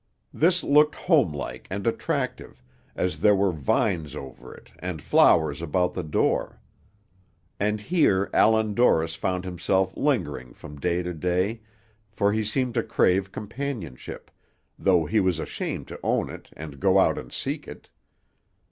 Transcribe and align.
This 0.33 0.63
looked 0.63 0.95
home 0.95 1.31
like 1.31 1.67
and 1.69 1.85
attractive, 1.85 2.63
as 2.95 3.19
there 3.19 3.35
were 3.35 3.51
vines 3.51 4.15
over 4.15 4.51
it 4.51 4.71
and 4.79 4.99
flowers 4.99 5.61
about 5.61 5.93
the 5.93 6.01
door; 6.01 6.59
and 7.59 7.79
here 7.79 8.27
Allan 8.33 8.73
Dorris 8.73 9.13
found 9.13 9.45
himself 9.45 9.95
lingering 9.95 10.53
from 10.53 10.79
day 10.79 11.03
to 11.03 11.13
day, 11.13 11.61
for 12.09 12.33
he 12.33 12.43
seemed 12.43 12.73
to 12.73 12.81
crave 12.81 13.31
companionship, 13.31 14.31
though 14.79 15.05
he 15.05 15.19
was 15.19 15.37
ashamed 15.37 15.87
to 15.89 15.99
own 16.01 16.31
it 16.31 16.49
and 16.53 16.79
go 16.79 16.97
out 16.97 17.19
and 17.19 17.31
seek 17.31 17.67
it. 17.67 17.91